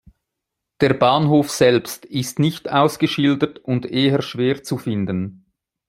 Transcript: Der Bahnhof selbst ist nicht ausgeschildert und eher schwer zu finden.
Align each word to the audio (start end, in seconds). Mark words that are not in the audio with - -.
Der 0.79 0.95
Bahnhof 0.95 1.51
selbst 1.51 2.05
ist 2.05 2.39
nicht 2.39 2.71
ausgeschildert 2.71 3.59
und 3.59 3.85
eher 3.85 4.23
schwer 4.23 4.63
zu 4.63 4.79
finden. 4.79 5.45